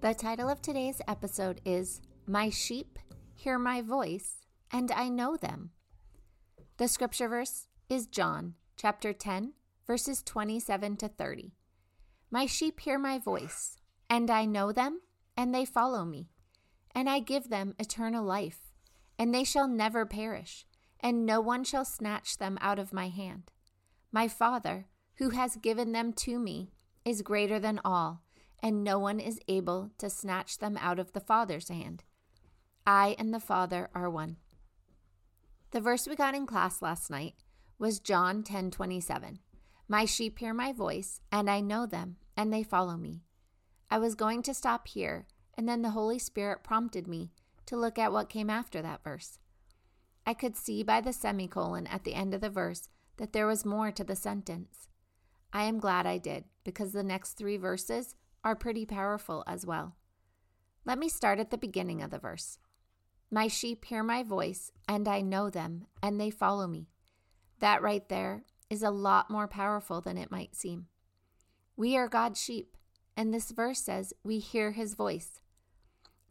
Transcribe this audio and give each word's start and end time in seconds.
The 0.00 0.14
title 0.14 0.48
of 0.48 0.62
today's 0.62 1.02
episode 1.06 1.60
is 1.66 2.00
My 2.26 2.48
Sheep 2.48 2.98
Hear 3.34 3.58
My 3.58 3.82
Voice, 3.82 4.36
and 4.72 4.90
I 4.90 5.10
Know 5.10 5.36
Them. 5.36 5.72
The 6.78 6.88
scripture 6.88 7.28
verse 7.28 7.66
is 7.90 8.06
John 8.06 8.54
chapter 8.78 9.12
10, 9.12 9.52
verses 9.86 10.22
27 10.22 10.96
to 10.96 11.08
30. 11.08 11.52
My 12.30 12.46
sheep 12.46 12.80
hear 12.80 12.98
my 12.98 13.18
voice, 13.18 13.76
and 14.08 14.30
I 14.30 14.46
know 14.46 14.72
them, 14.72 15.02
and 15.36 15.54
they 15.54 15.66
follow 15.66 16.06
me. 16.06 16.30
And 16.94 17.06
I 17.06 17.18
give 17.20 17.50
them 17.50 17.74
eternal 17.78 18.24
life, 18.24 18.72
and 19.18 19.34
they 19.34 19.44
shall 19.44 19.68
never 19.68 20.06
perish, 20.06 20.64
and 21.00 21.26
no 21.26 21.42
one 21.42 21.62
shall 21.62 21.84
snatch 21.84 22.38
them 22.38 22.56
out 22.62 22.78
of 22.78 22.94
my 22.94 23.08
hand. 23.08 23.50
My 24.10 24.28
Father, 24.28 24.86
who 25.16 25.28
has 25.28 25.56
given 25.56 25.92
them 25.92 26.14
to 26.14 26.38
me, 26.38 26.70
is 27.04 27.20
greater 27.20 27.60
than 27.60 27.82
all 27.84 28.22
and 28.62 28.84
no 28.84 28.98
one 28.98 29.20
is 29.20 29.40
able 29.48 29.90
to 29.98 30.10
snatch 30.10 30.58
them 30.58 30.76
out 30.80 30.98
of 30.98 31.12
the 31.12 31.20
Father's 31.20 31.68
hand. 31.68 32.04
I 32.86 33.16
and 33.18 33.32
the 33.32 33.40
Father 33.40 33.88
are 33.94 34.10
one. 34.10 34.36
The 35.70 35.80
verse 35.80 36.06
we 36.06 36.16
got 36.16 36.34
in 36.34 36.46
class 36.46 36.82
last 36.82 37.10
night 37.10 37.34
was 37.78 38.00
John 38.00 38.42
10:27. 38.42 39.38
My 39.88 40.04
sheep 40.04 40.38
hear 40.38 40.54
my 40.54 40.72
voice, 40.72 41.20
and 41.32 41.50
I 41.50 41.60
know 41.60 41.86
them, 41.86 42.16
and 42.36 42.52
they 42.52 42.62
follow 42.62 42.96
me. 42.96 43.22
I 43.90 43.98
was 43.98 44.14
going 44.14 44.42
to 44.42 44.54
stop 44.54 44.88
here, 44.88 45.26
and 45.54 45.68
then 45.68 45.82
the 45.82 45.90
Holy 45.90 46.18
Spirit 46.18 46.62
prompted 46.62 47.08
me 47.08 47.32
to 47.66 47.76
look 47.76 47.98
at 47.98 48.12
what 48.12 48.28
came 48.28 48.50
after 48.50 48.82
that 48.82 49.02
verse. 49.02 49.38
I 50.26 50.34
could 50.34 50.56
see 50.56 50.82
by 50.82 51.00
the 51.00 51.12
semicolon 51.12 51.86
at 51.86 52.04
the 52.04 52.14
end 52.14 52.34
of 52.34 52.40
the 52.40 52.50
verse 52.50 52.88
that 53.16 53.32
there 53.32 53.46
was 53.46 53.64
more 53.64 53.90
to 53.92 54.04
the 54.04 54.16
sentence. 54.16 54.88
I 55.52 55.64
am 55.64 55.80
glad 55.80 56.06
I 56.06 56.18
did, 56.18 56.44
because 56.62 56.92
the 56.92 57.02
next 57.02 57.32
three 57.32 57.56
verses 57.56 58.14
are 58.44 58.56
pretty 58.56 58.86
powerful 58.86 59.44
as 59.46 59.66
well. 59.66 59.96
Let 60.84 60.98
me 60.98 61.08
start 61.08 61.38
at 61.38 61.50
the 61.50 61.58
beginning 61.58 62.02
of 62.02 62.10
the 62.10 62.18
verse. 62.18 62.58
My 63.30 63.48
sheep 63.48 63.84
hear 63.84 64.02
my 64.02 64.22
voice, 64.22 64.72
and 64.88 65.06
I 65.06 65.20
know 65.20 65.50
them, 65.50 65.86
and 66.02 66.20
they 66.20 66.30
follow 66.30 66.66
me. 66.66 66.88
That 67.60 67.82
right 67.82 68.08
there 68.08 68.44
is 68.68 68.82
a 68.82 68.90
lot 68.90 69.30
more 69.30 69.46
powerful 69.46 70.00
than 70.00 70.16
it 70.16 70.30
might 70.30 70.56
seem. 70.56 70.86
We 71.76 71.96
are 71.96 72.08
God's 72.08 72.42
sheep, 72.42 72.76
and 73.16 73.32
this 73.32 73.50
verse 73.50 73.80
says 73.80 74.12
we 74.24 74.38
hear 74.38 74.72
his 74.72 74.94
voice. 74.94 75.40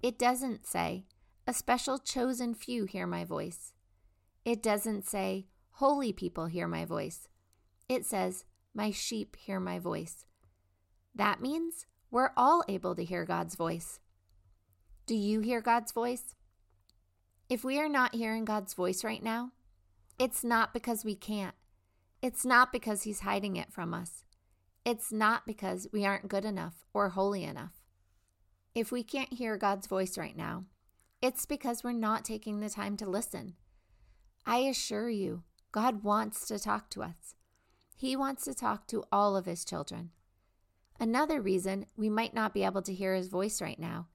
It 0.02 0.18
doesn't 0.18 0.66
say, 0.66 1.06
a 1.46 1.54
special 1.54 2.00
chosen 2.00 2.54
few 2.54 2.86
hear 2.86 3.06
my 3.08 3.26
voice. 3.26 3.74
It 4.46 4.64
doesn't 4.64 5.06
say, 5.06 5.48
holy 5.74 6.12
people 6.12 6.48
hear 6.48 6.68
my 6.68 6.86
voice. 6.86 7.28
It 7.88 8.06
says, 8.06 8.46
my 8.74 8.92
sheep 8.92 9.36
hear 9.36 9.60
my 9.60 9.80
voice. 9.80 10.26
That 11.16 11.42
means 11.42 11.86
we're 12.12 12.32
all 12.36 12.64
able 12.68 12.96
to 12.96 13.04
hear 13.04 13.26
God's 13.26 13.56
voice. 13.56 14.00
Do 15.06 15.16
you 15.16 15.42
hear 15.42 15.62
God's 15.62 15.92
voice? 15.92 16.36
If 17.50 17.64
we 17.64 17.80
are 17.80 17.90
not 17.90 18.16
hearing 18.16 18.46
God's 18.46 18.74
voice 18.74 19.04
right 19.04 19.24
now, 19.24 19.52
it's 20.18 20.44
not 20.44 20.74
because 20.74 21.06
we 21.06 21.16
can't. 21.16 21.56
It's 22.22 22.46
not 22.46 22.72
because 22.72 23.04
He's 23.04 23.22
hiding 23.22 23.56
it 23.56 23.72
from 23.72 23.94
us. 23.94 24.24
It's 24.86 25.12
not 25.12 25.46
because 25.46 25.88
we 25.92 26.06
aren't 26.06 26.28
good 26.28 26.46
enough 26.46 26.86
or 26.94 27.10
holy 27.10 27.44
enough. 27.44 27.74
If 28.76 28.92
we 28.92 29.04
can't 29.04 29.34
hear 29.34 29.58
God's 29.58 29.88
voice 29.88 30.18
right 30.18 30.36
now, 30.36 30.66
it's 31.22 31.46
because 31.46 31.84
we're 31.84 31.92
not 31.92 32.24
taking 32.24 32.60
the 32.60 32.70
time 32.70 32.98
to 32.98 33.10
listen. 33.10 33.56
I 34.46 34.60
assure 34.60 35.10
you, 35.10 35.44
God 35.72 36.04
wants 36.04 36.48
to 36.48 36.60
talk 36.60 36.90
to 36.92 37.04
us. 37.04 37.36
He 37.96 38.16
wants 38.16 38.46
to 38.46 38.54
talk 38.54 38.88
to 38.88 39.04
all 39.12 39.36
of 39.36 39.46
His 39.46 39.66
children. 39.66 40.12
Another 41.00 41.42
reason 41.42 41.86
we 41.96 42.10
might 42.10 42.34
not 42.34 42.54
be 42.54 42.64
able 42.64 42.82
to 42.82 42.94
hear 42.94 43.16
his 43.16 43.30
voice 43.30 43.62
right 43.62 43.80
now 43.80 44.08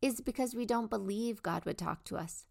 is 0.00 0.20
because 0.20 0.54
we 0.54 0.64
don't 0.64 0.90
believe 0.90 1.42
God 1.42 1.64
would 1.64 1.78
talk 1.78 2.04
to 2.04 2.16
us. 2.16 2.46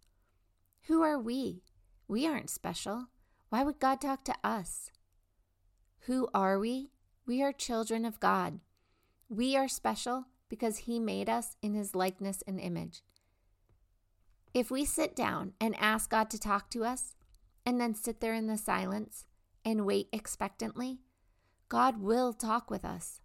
Who 0.87 1.01
are 1.03 1.19
we? 1.19 1.63
We 2.07 2.27
aren't 2.27 2.49
special. 2.49 3.07
Why 3.49 3.63
would 3.63 3.79
God 3.79 4.01
talk 4.01 4.25
to 4.25 4.35
us? 4.43 4.91
Who 6.01 6.27
are 6.33 6.59
we? 6.59 6.91
We 7.25 7.41
are 7.41 7.53
children 7.53 8.03
of 8.03 8.19
God. 8.19 8.59
We 9.29 9.55
are 9.55 9.67
special 9.67 10.25
because 10.49 10.79
He 10.79 10.99
made 10.99 11.29
us 11.29 11.55
in 11.61 11.73
His 11.73 11.95
likeness 11.95 12.43
and 12.47 12.59
image. 12.59 13.03
If 14.53 14.71
we 14.71 14.85
sit 14.85 15.15
down 15.15 15.53
and 15.61 15.75
ask 15.79 16.09
God 16.09 16.29
to 16.31 16.39
talk 16.39 16.69
to 16.71 16.83
us, 16.83 17.13
and 17.67 17.81
then 17.81 17.93
sit 17.93 18.21
there 18.21 18.33
in 18.33 18.47
the 18.47 18.57
silence 18.57 19.25
and 19.65 19.85
wait 19.85 20.07
expectantly, 20.13 20.99
God 21.67 21.97
will 22.01 22.31
talk 22.31 22.71
with 22.71 22.85
us. 22.85 23.19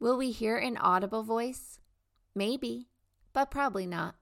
Will 0.00 0.16
we 0.16 0.30
hear 0.30 0.56
an 0.56 0.78
audible 0.78 1.22
voice? 1.22 1.78
Maybe, 2.34 2.88
but 3.34 3.50
probably 3.50 3.86
not. 3.86 4.14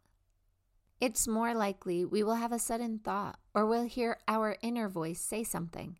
It's 1.00 1.28
more 1.28 1.54
likely 1.54 2.04
we 2.04 2.24
will 2.24 2.34
have 2.34 2.50
a 2.50 2.58
sudden 2.58 2.98
thought 2.98 3.38
or 3.54 3.64
we'll 3.64 3.84
hear 3.84 4.18
our 4.26 4.56
inner 4.60 4.88
voice 4.88 5.20
say 5.20 5.44
something. 5.44 5.98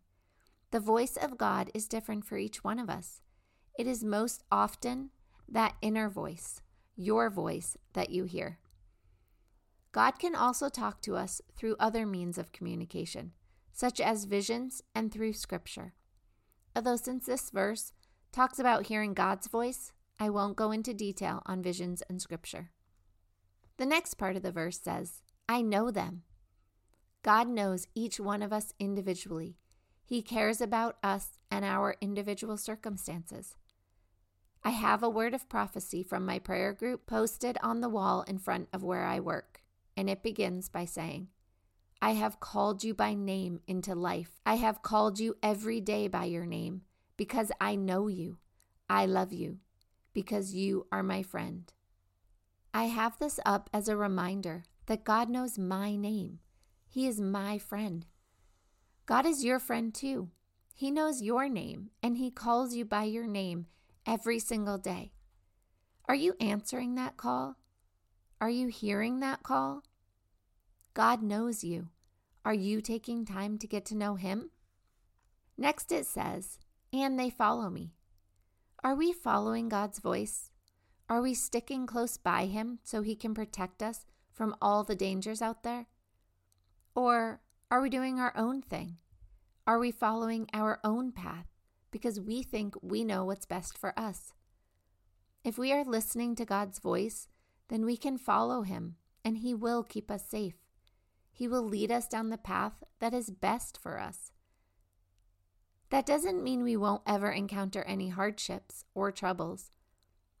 The 0.71 0.81
voice 0.81 1.15
of 1.15 1.37
God 1.37 1.71
is 1.73 1.87
different 1.87 2.25
for 2.25 2.37
each 2.37 2.61
one 2.61 2.77
of 2.77 2.89
us. 2.89 3.21
It 3.77 3.87
is 3.87 4.03
most 4.03 4.43
often 4.51 5.11
that 5.47 5.77
inner 5.81 6.09
voice, 6.09 6.61
your 6.97 7.29
voice, 7.29 7.77
that 7.93 8.09
you 8.09 8.25
hear. 8.25 8.59
God 9.93 10.19
can 10.19 10.35
also 10.35 10.67
talk 10.67 11.01
to 11.03 11.15
us 11.15 11.41
through 11.55 11.77
other 11.79 12.05
means 12.05 12.37
of 12.37 12.51
communication, 12.51 13.31
such 13.71 14.01
as 14.01 14.25
visions 14.25 14.83
and 14.93 15.09
through 15.09 15.33
Scripture. 15.33 15.93
Although, 16.75 16.97
since 16.97 17.25
this 17.25 17.49
verse 17.49 17.93
talks 18.31 18.59
about 18.59 18.87
hearing 18.87 19.13
God's 19.13 19.47
voice, 19.47 19.91
I 20.19 20.29
won't 20.29 20.57
go 20.57 20.71
into 20.71 20.93
detail 20.93 21.41
on 21.45 21.63
visions 21.63 22.03
and 22.09 22.21
scripture. 22.21 22.71
The 23.77 23.85
next 23.85 24.15
part 24.15 24.35
of 24.35 24.43
the 24.43 24.51
verse 24.51 24.79
says, 24.79 25.21
I 25.47 25.61
know 25.61 25.89
them. 25.89 26.23
God 27.23 27.47
knows 27.47 27.87
each 27.95 28.19
one 28.19 28.41
of 28.41 28.53
us 28.53 28.73
individually. 28.79 29.57
He 30.05 30.21
cares 30.21 30.61
about 30.61 30.97
us 31.03 31.39
and 31.49 31.63
our 31.63 31.95
individual 32.01 32.57
circumstances. 32.57 33.55
I 34.63 34.71
have 34.71 35.01
a 35.03 35.09
word 35.09 35.33
of 35.33 35.47
prophecy 35.47 36.03
from 36.03 36.25
my 36.25 36.39
prayer 36.39 36.73
group 36.73 37.07
posted 37.07 37.57
on 37.63 37.79
the 37.79 37.89
wall 37.89 38.23
in 38.27 38.37
front 38.37 38.67
of 38.73 38.83
where 38.83 39.05
I 39.05 39.19
work, 39.19 39.61
and 39.95 40.09
it 40.09 40.21
begins 40.21 40.67
by 40.67 40.85
saying, 40.85 41.29
I 42.01 42.11
have 42.11 42.39
called 42.39 42.83
you 42.83 42.93
by 42.93 43.13
name 43.13 43.61
into 43.67 43.95
life. 43.95 44.39
I 44.45 44.55
have 44.55 44.81
called 44.81 45.19
you 45.19 45.35
every 45.41 45.79
day 45.79 46.07
by 46.07 46.25
your 46.25 46.45
name 46.45 46.81
because 47.19 47.51
I 47.59 47.75
know 47.75 48.07
you. 48.07 48.37
I 48.89 49.05
love 49.05 49.33
you 49.33 49.57
because 50.13 50.55
you 50.55 50.87
are 50.89 51.03
my 51.03 51.21
friend. 51.21 51.69
I 52.73 52.85
have 52.85 53.19
this 53.19 53.41
up 53.45 53.69
as 53.73 53.89
a 53.89 53.97
reminder 53.97 54.63
that 54.85 55.03
God 55.03 55.29
knows 55.29 55.59
my 55.59 55.97
name. 55.97 56.39
He 56.87 57.07
is 57.07 57.19
my 57.19 57.57
friend. 57.57 58.05
God 59.05 59.25
is 59.25 59.43
your 59.43 59.59
friend 59.59 59.93
too. 59.93 60.29
He 60.73 60.91
knows 60.91 61.21
your 61.21 61.49
name 61.49 61.89
and 62.01 62.17
He 62.17 62.31
calls 62.31 62.73
you 62.73 62.85
by 62.85 63.03
your 63.03 63.27
name 63.27 63.65
every 64.05 64.39
single 64.39 64.77
day. 64.77 65.11
Are 66.05 66.15
you 66.15 66.35
answering 66.39 66.95
that 66.95 67.17
call? 67.17 67.57
Are 68.39 68.49
you 68.49 68.69
hearing 68.69 69.19
that 69.19 69.43
call? 69.43 69.83
God 70.93 71.21
knows 71.21 71.65
you. 71.65 71.89
Are 72.45 72.53
you 72.53 72.79
taking 72.79 73.25
time 73.25 73.57
to 73.57 73.67
get 73.67 73.83
to 73.87 73.97
know 73.97 74.15
Him? 74.15 74.51
Next, 75.57 75.91
it 75.91 76.05
says, 76.05 76.59
and 76.93 77.19
they 77.19 77.29
follow 77.29 77.69
me. 77.69 77.93
Are 78.83 78.95
we 78.95 79.11
following 79.11 79.69
God's 79.69 79.99
voice? 79.99 80.51
Are 81.09 81.21
we 81.21 81.33
sticking 81.33 81.85
close 81.87 82.17
by 82.17 82.45
Him 82.45 82.79
so 82.83 83.01
He 83.01 83.15
can 83.15 83.33
protect 83.33 83.81
us 83.81 84.05
from 84.31 84.55
all 84.61 84.83
the 84.83 84.95
dangers 84.95 85.41
out 85.41 85.63
there? 85.63 85.87
Or 86.95 87.41
are 87.71 87.81
we 87.81 87.89
doing 87.89 88.19
our 88.19 88.33
own 88.35 88.61
thing? 88.61 88.97
Are 89.67 89.79
we 89.79 89.91
following 89.91 90.47
our 90.53 90.79
own 90.83 91.11
path 91.11 91.47
because 91.91 92.19
we 92.19 92.41
think 92.41 92.75
we 92.81 93.03
know 93.03 93.25
what's 93.25 93.45
best 93.45 93.77
for 93.77 93.97
us? 93.97 94.33
If 95.43 95.57
we 95.57 95.71
are 95.71 95.83
listening 95.83 96.35
to 96.35 96.45
God's 96.45 96.79
voice, 96.79 97.27
then 97.69 97.85
we 97.85 97.97
can 97.97 98.17
follow 98.17 98.63
Him 98.63 98.95
and 99.23 99.37
He 99.37 99.53
will 99.53 99.83
keep 99.83 100.09
us 100.09 100.27
safe. 100.27 100.55
He 101.31 101.47
will 101.47 101.63
lead 101.63 101.91
us 101.91 102.07
down 102.07 102.29
the 102.29 102.37
path 102.37 102.83
that 102.99 103.13
is 103.13 103.29
best 103.29 103.77
for 103.81 103.99
us. 103.99 104.31
That 105.89 106.05
doesn't 106.05 106.43
mean 106.43 106.61
we 106.61 106.77
won't 106.77 107.01
ever 107.07 107.31
encounter 107.31 107.81
any 107.83 108.09
hardships 108.09 108.85
or 108.93 109.11
troubles, 109.11 109.71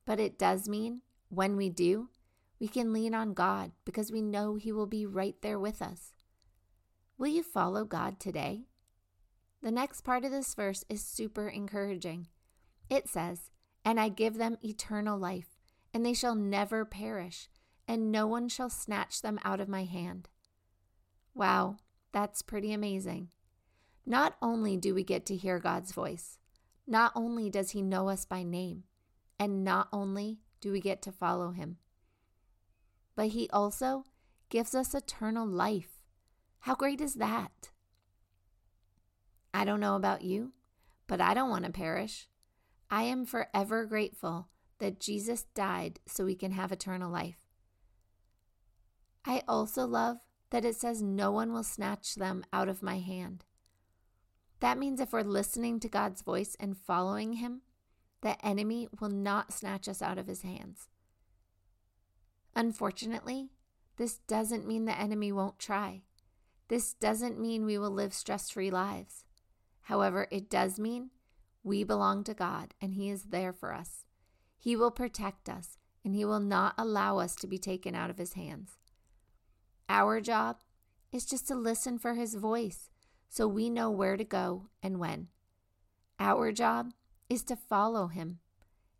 But 0.05 0.19
it 0.19 0.39
does 0.39 0.67
mean 0.67 1.01
when 1.29 1.55
we 1.55 1.69
do, 1.69 2.09
we 2.59 2.67
can 2.67 2.91
lean 2.91 3.13
on 3.13 3.33
God 3.33 3.71
because 3.85 4.11
we 4.11 4.21
know 4.21 4.55
He 4.55 4.71
will 4.71 4.87
be 4.87 5.05
right 5.05 5.35
there 5.41 5.59
with 5.59 5.81
us. 5.81 6.13
Will 7.17 7.27
you 7.27 7.43
follow 7.43 7.85
God 7.85 8.19
today? 8.19 8.65
The 9.61 9.71
next 9.71 10.01
part 10.01 10.25
of 10.25 10.31
this 10.31 10.53
verse 10.55 10.83
is 10.89 11.03
super 11.03 11.47
encouraging. 11.47 12.27
It 12.89 13.07
says, 13.07 13.51
And 13.85 13.99
I 13.99 14.09
give 14.09 14.37
them 14.37 14.57
eternal 14.63 15.17
life, 15.17 15.57
and 15.93 16.05
they 16.05 16.13
shall 16.13 16.35
never 16.35 16.85
perish, 16.85 17.49
and 17.87 18.11
no 18.11 18.25
one 18.25 18.49
shall 18.49 18.69
snatch 18.69 19.21
them 19.21 19.39
out 19.43 19.59
of 19.59 19.67
my 19.67 19.83
hand. 19.83 20.29
Wow, 21.33 21.77
that's 22.11 22.41
pretty 22.41 22.71
amazing. 22.73 23.29
Not 24.09 24.37
only 24.41 24.75
do 24.75 24.95
we 24.95 25.03
get 25.03 25.27
to 25.27 25.35
hear 25.35 25.59
God's 25.59 25.91
voice, 25.91 26.39
not 26.87 27.11
only 27.15 27.47
does 27.51 27.69
He 27.71 27.83
know 27.83 28.09
us 28.09 28.25
by 28.25 28.41
name, 28.41 28.85
and 29.39 29.63
not 29.63 29.87
only 29.93 30.39
do 30.61 30.71
we 30.71 30.81
get 30.81 31.03
to 31.03 31.11
follow 31.11 31.51
Him, 31.51 31.77
but 33.15 33.27
He 33.27 33.47
also 33.51 34.05
gives 34.49 34.73
us 34.73 34.95
eternal 34.95 35.45
life. 35.45 36.01
How 36.61 36.73
great 36.73 37.01
is 37.01 37.13
that? 37.15 37.69
I 39.53 39.63
don't 39.63 39.79
know 39.79 39.95
about 39.95 40.23
you, 40.23 40.53
but 41.05 41.21
I 41.21 41.35
don't 41.35 41.51
want 41.51 41.65
to 41.65 41.71
perish. 41.71 42.27
I 42.89 43.03
am 43.03 43.27
forever 43.27 43.85
grateful 43.85 44.47
that 44.79 44.99
Jesus 44.99 45.45
died 45.53 45.99
so 46.07 46.25
we 46.25 46.33
can 46.33 46.53
have 46.53 46.71
eternal 46.71 47.11
life. 47.11 47.45
I 49.23 49.43
also 49.47 49.85
love 49.85 50.17
that 50.49 50.65
it 50.65 50.77
says 50.77 51.03
no 51.03 51.31
one 51.31 51.53
will 51.53 51.63
snatch 51.63 52.15
them 52.15 52.43
out 52.51 52.69
of 52.69 52.81
my 52.81 52.97
hand. 52.97 53.45
That 54.59 54.77
means 54.77 54.99
if 54.99 55.13
we're 55.13 55.21
listening 55.21 55.79
to 55.79 55.89
God's 55.89 56.21
voice 56.21 56.55
and 56.59 56.77
following 56.77 57.33
Him, 57.33 57.61
the 58.21 58.43
enemy 58.45 58.89
will 58.99 59.09
not 59.09 59.53
snatch 59.53 59.87
us 59.87 60.01
out 60.01 60.17
of 60.17 60.27
His 60.27 60.41
hands. 60.41 60.89
Unfortunately, 62.55 63.49
this 63.97 64.17
doesn't 64.27 64.67
mean 64.67 64.85
the 64.85 64.99
enemy 64.99 65.31
won't 65.31 65.59
try. 65.59 66.01
This 66.67 66.93
doesn't 66.93 67.39
mean 67.39 67.65
we 67.65 67.77
will 67.77 67.91
live 67.91 68.13
stress 68.13 68.49
free 68.49 68.69
lives. 68.69 69.23
However, 69.83 70.27
it 70.29 70.49
does 70.49 70.79
mean 70.79 71.09
we 71.63 71.83
belong 71.83 72.23
to 72.25 72.33
God 72.33 72.73
and 72.81 72.93
He 72.93 73.09
is 73.09 73.23
there 73.25 73.53
for 73.53 73.73
us. 73.73 74.05
He 74.57 74.75
will 74.75 74.91
protect 74.91 75.49
us 75.49 75.77
and 76.03 76.13
He 76.13 76.25
will 76.25 76.39
not 76.39 76.75
allow 76.77 77.19
us 77.19 77.35
to 77.37 77.47
be 77.47 77.57
taken 77.57 77.95
out 77.95 78.09
of 78.09 78.17
His 78.17 78.33
hands. 78.33 78.77
Our 79.87 80.21
job 80.21 80.57
is 81.11 81.25
just 81.25 81.47
to 81.47 81.55
listen 81.55 81.97
for 81.97 82.13
His 82.13 82.35
voice 82.35 82.89
so 83.29 83.47
we 83.47 83.69
know 83.69 83.89
where 83.91 84.17
to 84.17 84.23
go 84.23 84.67
and 84.81 84.99
when. 84.99 85.27
Our 86.19 86.51
job 86.51 86.91
is 87.29 87.43
to 87.45 87.55
follow 87.55 88.07
Him. 88.07 88.39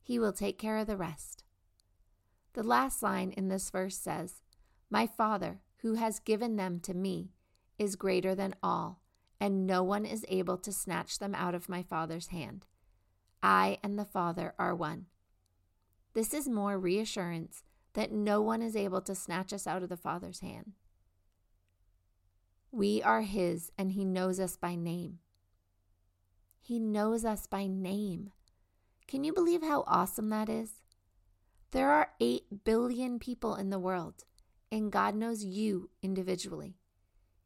He 0.01 0.19
will 0.19 0.33
take 0.33 0.57
care 0.57 0.77
of 0.77 0.87
the 0.87 0.97
rest. 0.97 1.43
The 2.53 2.63
last 2.63 3.03
line 3.03 3.31
in 3.31 3.47
this 3.47 3.69
verse 3.69 3.97
says, 3.97 4.41
My 4.89 5.07
Father, 5.07 5.61
who 5.81 5.95
has 5.95 6.19
given 6.19 6.55
them 6.55 6.79
to 6.81 6.93
me, 6.93 7.31
is 7.77 7.95
greater 7.95 8.35
than 8.35 8.55
all, 8.61 9.01
and 9.39 9.65
no 9.65 9.83
one 9.83 10.05
is 10.05 10.25
able 10.29 10.57
to 10.57 10.71
snatch 10.71 11.19
them 11.19 11.33
out 11.33 11.55
of 11.55 11.69
my 11.69 11.83
Father's 11.83 12.27
hand. 12.27 12.65
I 13.41 13.77
and 13.83 13.97
the 13.97 14.05
Father 14.05 14.53
are 14.59 14.75
one. 14.75 15.05
This 16.13 16.33
is 16.33 16.49
more 16.49 16.77
reassurance 16.77 17.63
that 17.93 18.11
no 18.11 18.41
one 18.41 18.61
is 18.61 18.75
able 18.75 19.01
to 19.01 19.15
snatch 19.15 19.53
us 19.53 19.65
out 19.65 19.83
of 19.83 19.89
the 19.89 19.97
Father's 19.97 20.41
hand. 20.41 20.73
We 22.71 23.01
are 23.01 23.21
His, 23.21 23.71
and 23.77 23.91
He 23.91 24.05
knows 24.05 24.39
us 24.39 24.55
by 24.55 24.75
name. 24.75 25.19
He 26.59 26.79
knows 26.79 27.25
us 27.25 27.47
by 27.47 27.65
name. 27.65 28.31
Can 29.07 29.23
you 29.23 29.33
believe 29.33 29.63
how 29.63 29.83
awesome 29.87 30.29
that 30.29 30.49
is? 30.49 30.81
There 31.71 31.89
are 31.89 32.11
8 32.19 32.63
billion 32.63 33.17
people 33.17 33.55
in 33.55 33.71
the 33.71 33.79
world, 33.79 34.23
and 34.71 34.91
God 34.91 35.15
knows 35.15 35.43
you 35.43 35.89
individually. 36.03 36.77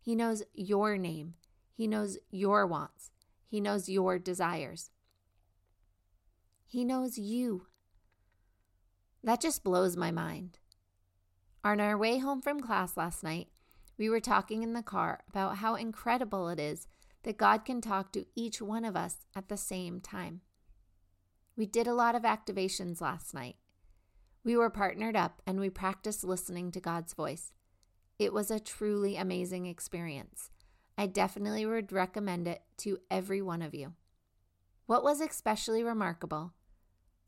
He 0.01 0.15
knows 0.15 0.43
your 0.53 0.97
name, 0.97 1.35
He 1.73 1.87
knows 1.87 2.17
your 2.29 2.67
wants, 2.67 3.11
He 3.47 3.61
knows 3.61 3.87
your 3.87 4.19
desires. 4.19 4.91
He 6.65 6.83
knows 6.83 7.17
you. 7.17 7.67
That 9.23 9.39
just 9.39 9.63
blows 9.63 9.95
my 9.95 10.11
mind. 10.11 10.57
On 11.63 11.79
our 11.79 11.97
way 11.97 12.17
home 12.17 12.41
from 12.41 12.59
class 12.59 12.97
last 12.97 13.23
night, 13.23 13.47
we 13.97 14.09
were 14.09 14.19
talking 14.19 14.63
in 14.63 14.73
the 14.73 14.81
car 14.81 15.23
about 15.29 15.57
how 15.57 15.75
incredible 15.75 16.49
it 16.49 16.59
is 16.59 16.87
that 17.23 17.37
God 17.37 17.65
can 17.65 17.81
talk 17.81 18.11
to 18.13 18.25
each 18.35 18.61
one 18.61 18.85
of 18.85 18.95
us 18.95 19.25
at 19.35 19.49
the 19.49 19.57
same 19.57 19.99
time. 20.01 20.41
We 21.55 21.65
did 21.65 21.87
a 21.87 21.93
lot 21.93 22.15
of 22.15 22.23
activations 22.23 23.01
last 23.01 23.33
night. 23.33 23.55
We 24.43 24.57
were 24.57 24.69
partnered 24.69 25.15
up 25.15 25.41
and 25.45 25.59
we 25.59 25.69
practiced 25.69 26.23
listening 26.23 26.71
to 26.71 26.81
God's 26.81 27.13
voice. 27.13 27.53
It 28.19 28.33
was 28.33 28.51
a 28.51 28.59
truly 28.59 29.15
amazing 29.15 29.67
experience. 29.67 30.49
I 30.97 31.07
definitely 31.07 31.65
would 31.65 31.91
recommend 31.91 32.47
it 32.47 32.61
to 32.79 32.99
every 33.09 33.41
one 33.41 33.61
of 33.61 33.73
you. 33.73 33.93
What 34.85 35.03
was 35.03 35.21
especially 35.21 35.83
remarkable 35.83 36.53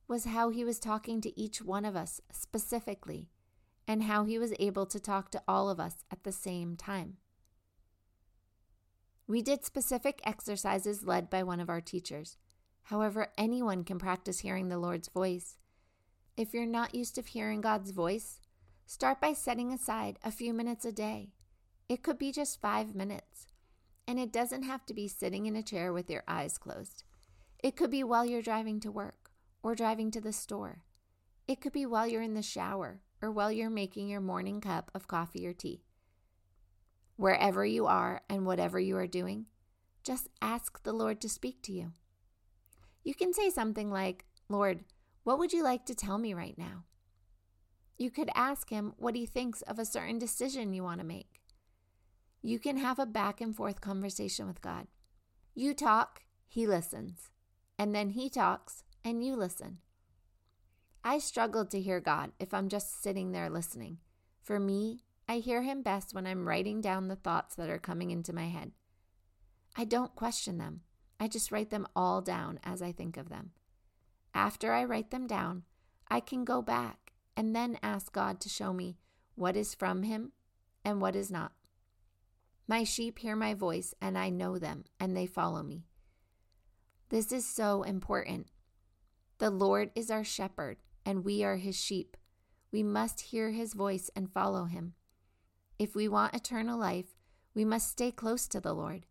was 0.08 0.26
how 0.26 0.50
he 0.50 0.64
was 0.64 0.80
talking 0.80 1.22
to 1.22 1.40
each 1.40 1.62
one 1.62 1.86
of 1.86 1.96
us 1.96 2.22
specifically 2.32 3.30
and 3.88 4.04
how 4.04 4.26
he 4.26 4.38
was 4.38 4.54
able 4.60 4.86
to 4.86 5.00
talk 5.00 5.32
to 5.32 5.42
all 5.48 5.70
of 5.70 5.80
us 5.80 6.04
at 6.12 6.24
the 6.24 6.32
same 6.32 6.76
time. 6.76 7.18
We 9.28 9.42
did 9.42 9.66
specific 9.66 10.22
exercises 10.24 11.04
led 11.04 11.30
by 11.30 11.44
one 11.44 11.60
of 11.60 11.70
our 11.70 11.82
teachers. 11.82 12.38
However, 12.84 13.30
anyone 13.38 13.84
can 13.84 13.98
practice 13.98 14.40
hearing 14.40 14.70
the 14.70 14.78
Lord's 14.78 15.08
voice. 15.08 15.58
If 16.38 16.54
you're 16.54 16.68
not 16.68 16.94
used 16.94 17.16
to 17.16 17.24
hearing 17.24 17.62
God's 17.62 17.92
voice, 17.92 18.40
start 18.86 19.20
by 19.20 19.34
setting 19.34 19.74
aside 19.74 20.20
a 20.24 20.32
few 20.32 20.54
minutes 20.54 20.86
a 20.86 20.92
day. 20.92 21.32
It 21.90 22.04
could 22.04 22.20
be 22.20 22.32
just 22.32 22.62
five 22.62 22.94
minutes. 22.94 23.48
And 24.08 24.20
it 24.20 24.32
doesn't 24.32 24.64
have 24.64 24.86
to 24.86 24.94
be 24.94 25.08
sitting 25.08 25.48
in 25.48 25.56
a 25.56 25.64
chair 25.64 25.92
with 25.92 26.10
your 26.12 26.24
eyes 26.28 26.60
closed. 26.60 27.04
It 27.64 27.76
could 27.76 27.90
be 27.90 28.04
while 28.04 28.26
you're 28.26 28.44
driving 28.44 28.80
to 28.82 28.92
work 28.92 29.32
or 29.64 29.74
driving 29.74 30.12
to 30.12 30.22
the 30.22 30.34
store. 30.34 30.84
It 31.48 31.62
could 31.62 31.74
be 31.74 31.88
while 31.88 32.06
you're 32.06 32.22
in 32.22 32.36
the 32.36 32.44
shower 32.44 33.02
or 33.26 33.32
while 33.32 33.52
you're 33.52 33.72
making 33.72 34.08
your 34.08 34.22
morning 34.22 34.62
cup 34.62 34.92
of 34.94 35.08
coffee 35.08 35.48
or 35.48 35.54
tea. 35.54 35.82
Wherever 37.16 37.66
you 37.66 37.88
are 37.88 38.22
and 38.30 38.46
whatever 38.46 38.80
you 38.80 38.96
are 38.98 39.08
doing, 39.08 39.48
just 40.04 40.30
ask 40.44 40.84
the 40.84 40.94
Lord 40.94 41.20
to 41.22 41.30
speak 41.30 41.64
to 41.64 41.72
you. 41.72 41.94
You 43.04 43.16
can 43.16 43.34
say 43.34 43.50
something 43.50 43.90
like, 43.90 44.26
Lord, 44.48 44.82
what 45.24 45.40
would 45.40 45.54
you 45.54 45.64
like 45.64 45.88
to 45.88 45.96
tell 45.96 46.20
me 46.20 46.36
right 46.36 46.56
now? 46.56 46.84
You 47.98 48.12
could 48.12 48.30
ask 48.36 48.70
him 48.70 48.94
what 48.98 49.16
he 49.16 49.26
thinks 49.26 49.64
of 49.64 49.80
a 49.80 49.86
certain 49.86 50.20
decision 50.20 50.74
you 50.74 50.84
want 50.84 51.00
to 51.00 51.06
make. 51.06 51.42
You 52.44 52.60
can 52.60 52.78
have 52.78 53.00
a 53.00 53.08
back 53.08 53.42
and 53.42 53.56
forth 53.56 53.82
conversation 53.82 54.46
with 54.46 54.62
God. 54.62 54.86
You 55.56 55.74
talk, 55.74 56.22
he 56.48 56.68
listens, 56.68 57.32
and 57.80 57.96
then 57.96 58.12
he 58.12 58.30
talks, 58.30 58.84
and 59.04 59.26
you 59.26 59.36
listen. 59.36 59.80
I 61.08 61.20
struggle 61.20 61.66
to 61.68 61.80
hear 61.80 62.00
God 62.00 62.32
if 62.40 62.52
I'm 62.52 62.68
just 62.68 63.04
sitting 63.04 63.32
there 63.32 63.48
listening. 63.48 64.00
For 64.42 64.60
me, 64.60 65.02
I 65.30 65.38
hear 65.38 65.62
him 65.62 65.84
best 65.84 66.16
when 66.16 66.26
I'm 66.26 66.48
writing 66.48 66.82
down 66.82 67.08
the 67.08 67.16
thoughts 67.16 67.54
that 67.56 67.70
are 67.70 67.78
coming 67.78 68.10
into 68.10 68.34
my 68.34 68.48
head. 68.48 68.72
I 69.76 69.86
don't 69.86 70.16
question 70.16 70.58
them, 70.58 70.82
I 71.20 71.28
just 71.28 71.52
write 71.52 71.70
them 71.70 71.86
all 71.96 72.22
down 72.22 72.60
as 72.64 72.82
I 72.82 72.92
think 72.92 73.18
of 73.18 73.30
them. 73.30 73.52
After 74.34 74.74
I 74.74 74.84
write 74.84 75.12
them 75.12 75.28
down, 75.28 75.62
I 76.08 76.22
can 76.22 76.44
go 76.44 76.64
back 76.64 77.14
and 77.38 77.56
then 77.56 77.78
ask 77.84 78.12
God 78.12 78.40
to 78.42 78.50
show 78.50 78.74
me 78.74 78.98
what 79.36 79.56
is 79.56 79.76
from 79.76 80.02
Him 80.02 80.32
and 80.84 81.00
what 81.00 81.16
is 81.16 81.30
not. 81.30 81.52
My 82.68 82.84
sheep 82.84 83.20
hear 83.20 83.36
my 83.36 83.54
voice, 83.54 83.94
and 84.02 84.18
I 84.18 84.30
know 84.32 84.58
them, 84.58 84.86
and 85.00 85.16
they 85.16 85.28
follow 85.28 85.62
me. 85.62 85.86
This 87.10 87.32
is 87.32 87.48
so 87.48 87.84
important. 87.84 88.48
The 89.38 89.52
Lord 89.52 89.92
is 89.94 90.10
our 90.10 90.24
shepherd, 90.24 90.78
and 91.06 91.24
we 91.24 91.44
are 91.44 91.58
his 91.58 91.76
sheep. 91.76 92.18
We 92.72 92.84
must 92.84 93.22
hear 93.22 93.52
his 93.52 93.74
voice 93.74 94.10
and 94.16 94.32
follow 94.32 94.66
him. 94.66 94.94
If 95.78 95.96
we 95.96 96.08
want 96.08 96.34
eternal 96.34 96.80
life, 96.80 97.16
we 97.54 97.66
must 97.66 97.90
stay 97.90 98.12
close 98.12 98.48
to 98.50 98.60
the 98.60 98.74
Lord. 98.74 99.06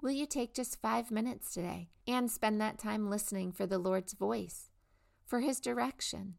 Will 0.00 0.12
you 0.12 0.26
take 0.26 0.54
just 0.54 0.80
five 0.80 1.10
minutes 1.10 1.52
today 1.52 1.90
and 2.06 2.30
spend 2.30 2.60
that 2.60 2.78
time 2.78 3.10
listening 3.10 3.50
for 3.50 3.66
the 3.66 3.78
Lord's 3.78 4.12
voice, 4.12 4.70
for 5.26 5.40
His 5.40 5.58
direction? 5.58 6.34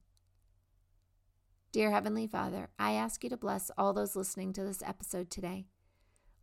Dear 1.73 1.91
Heavenly 1.91 2.25
Father, 2.25 2.69
I 2.79 2.93
ask 2.93 3.23
you 3.23 3.29
to 3.29 3.37
bless 3.37 3.69
all 3.77 3.91
those 3.91 4.15
listening 4.15 4.53
to 4.53 4.63
this 4.63 4.81
episode 4.81 5.29
today. 5.29 5.67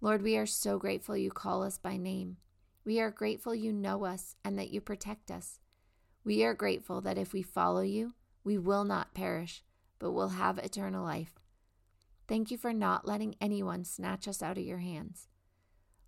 Lord, 0.03 0.23
we 0.23 0.37
are 0.37 0.47
so 0.47 0.79
grateful 0.79 1.17
you 1.17 1.31
call 1.31 1.63
us 1.63 1.79
by 1.79 1.97
name. 1.97 2.37
We 2.85 3.01
are 3.01 3.11
grateful 3.11 3.55
you 3.55 3.73
know 3.73 4.05
us 4.05 4.37
and 4.45 4.59
that 4.59 4.71
you 4.71 4.83
protect 4.83 5.31
us. 5.31 5.59
We 6.27 6.43
are 6.43 6.55
grateful 6.55 7.01
that 7.03 7.19
if 7.19 7.33
we 7.33 7.43
follow 7.43 7.83
you, 7.83 8.15
we 8.43 8.59
will 8.59 8.83
not 8.83 9.15
perish, 9.15 9.63
but 10.01 10.11
will 10.11 10.31
have 10.31 10.59
eternal 10.59 11.05
life. 11.05 11.39
Thank 12.27 12.51
you 12.51 12.59
for 12.59 12.73
not 12.73 13.07
letting 13.07 13.37
anyone 13.41 13.85
snatch 13.85 14.27
us 14.27 14.43
out 14.43 14.59
of 14.59 14.65
your 14.65 14.79
hands. 14.79 15.29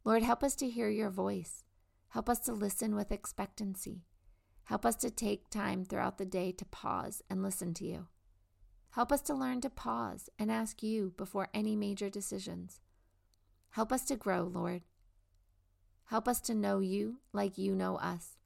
Lord, 0.05 0.25
help 0.25 0.43
us 0.43 0.57
to 0.57 0.69
hear 0.69 0.89
your 0.89 1.09
voice. 1.09 1.63
Help 2.09 2.29
us 2.29 2.41
to 2.41 2.53
listen 2.53 2.97
with 2.97 3.13
expectancy. 3.13 4.07
Help 4.65 4.85
us 4.85 4.97
to 4.97 5.11
take 5.11 5.51
time 5.51 5.85
throughout 5.85 6.19
the 6.19 6.27
day 6.27 6.51
to 6.51 6.65
pause 6.65 7.23
and 7.31 7.41
listen 7.41 7.73
to 7.75 7.87
you. 7.87 8.09
Help 8.91 9.13
us 9.13 9.21
to 9.21 9.35
learn 9.35 9.61
to 9.61 9.71
pause 9.71 10.29
and 10.37 10.51
ask 10.51 10.83
you 10.83 11.13
before 11.17 11.47
any 11.55 11.77
major 11.77 12.11
decisions. 12.11 12.81
Help 13.71 13.93
us 13.93 14.05
to 14.07 14.17
grow, 14.17 14.43
Lord. 14.43 14.83
Help 16.07 16.27
us 16.27 16.41
to 16.41 16.57
know 16.57 16.81
you 16.81 17.21
like 17.33 17.57
you 17.57 17.77
know 17.77 17.99
us. 17.99 18.38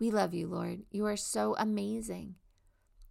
We 0.00 0.10
love 0.10 0.32
you, 0.32 0.48
Lord. 0.48 0.80
You 0.90 1.04
are 1.06 1.16
so 1.16 1.54
amazing. 1.58 2.36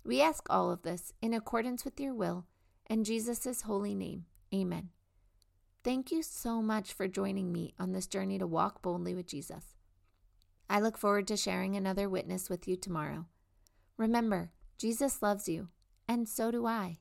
We 0.03 0.21
ask 0.21 0.45
all 0.49 0.71
of 0.71 0.81
this 0.81 1.13
in 1.21 1.35
accordance 1.35 1.85
with 1.85 1.99
your 1.99 2.15
will 2.15 2.47
in 2.89 3.03
Jesus' 3.03 3.61
holy 3.61 3.93
name. 3.93 4.25
Amen. 4.53 4.89
Thank 5.83 6.11
you 6.11 6.23
so 6.23 6.63
much 6.63 6.91
for 6.91 7.07
joining 7.07 7.51
me 7.51 7.75
on 7.79 7.91
this 7.91 8.07
journey 8.07 8.39
to 8.39 8.47
walk 8.47 8.81
boldly 8.81 9.13
with 9.13 9.27
Jesus. 9.27 9.75
I 10.67 10.79
look 10.79 10.97
forward 10.97 11.27
to 11.27 11.37
sharing 11.37 11.75
another 11.75 12.09
witness 12.09 12.49
with 12.49 12.67
you 12.67 12.75
tomorrow. 12.75 13.27
Remember, 13.95 14.51
Jesus 14.77 15.21
loves 15.21 15.47
you, 15.47 15.67
and 16.07 16.27
so 16.27 16.49
do 16.49 16.65
I. 16.65 16.97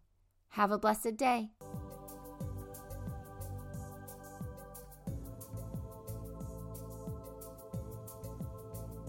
Have 0.51 0.71
a 0.71 0.79
blessed 0.79 1.17
day. 1.17 1.51